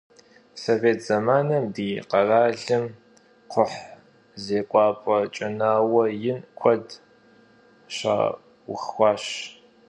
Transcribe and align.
Sovêt 0.63 0.97
zemanım 1.07 1.63
di 1.75 1.87
kheralım 2.09 2.85
kxhuh 3.51 3.75
zêk'uap'e, 4.43 5.17
ç'enaue 5.35 6.05
yin 6.23 6.39
kued 6.59 6.87
şauxuaş. 7.95 9.25